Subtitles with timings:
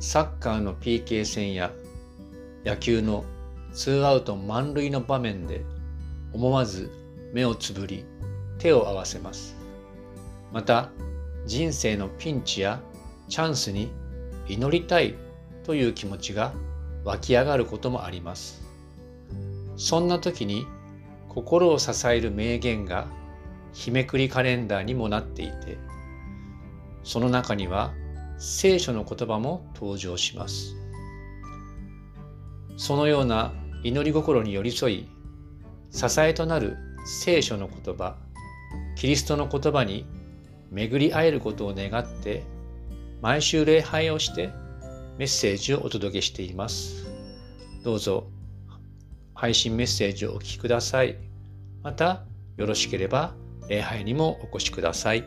[0.00, 1.70] サッカーの PK 戦や
[2.64, 3.26] 野球の
[3.74, 5.62] ツーアウト満塁の場面で
[6.32, 6.90] 思わず
[7.34, 8.06] 目をつぶり
[8.58, 9.56] 手を合わせます。
[10.52, 10.90] また
[11.44, 12.80] 人生のピンチや
[13.28, 13.92] チャンスに
[14.48, 15.16] 祈りたい
[15.64, 16.54] という気持ちが
[17.04, 18.62] 湧き上がることもあります。
[19.76, 20.66] そんな時に
[21.28, 23.06] 心を支える名言が
[23.74, 25.78] 日めくりカレンダーにもなっていて
[27.04, 27.92] その中には
[28.40, 30.74] 聖書の言葉も登場します。
[32.78, 33.52] そのような
[33.84, 35.08] 祈り心に寄り添い
[35.90, 38.16] 支えとなる聖書の言葉
[38.96, 40.06] キリストの言葉に
[40.70, 42.42] 巡り会えることを願って
[43.20, 44.50] 毎週礼拝をして
[45.18, 47.06] メッセージをお届けしています。
[47.84, 48.30] どうぞ
[49.34, 51.18] 配信メッセージをお聞きください。
[51.82, 52.24] また
[52.56, 53.34] よろしければ
[53.68, 55.24] 礼拝にもお越しください。